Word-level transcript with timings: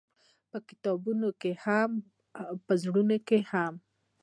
په 0.49 0.57
کتابونو 0.69 1.27
کښې 1.41 1.51
هم 1.63 1.91
او 2.47 2.51
په 2.65 2.73
زړونو 2.81 3.17
کښې 3.27 3.39
هم- 3.51 3.75